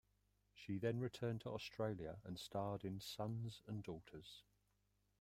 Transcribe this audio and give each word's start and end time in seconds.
She 0.55 0.79
then 0.79 0.99
returned 0.99 1.41
to 1.41 1.49
Australia 1.51 2.17
and 2.23 2.39
starred 2.39 2.83
in 2.83 2.99
"Sons 2.99 3.61
and 3.67 3.83
Daughters". 3.83 4.41